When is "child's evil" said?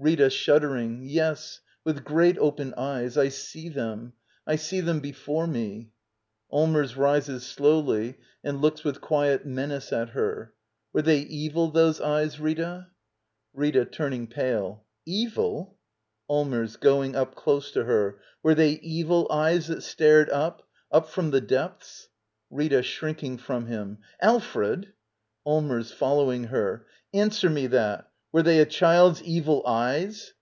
28.66-29.66